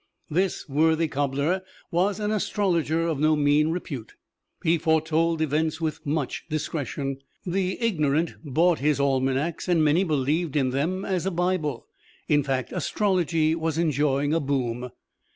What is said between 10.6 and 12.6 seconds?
them as a Bible in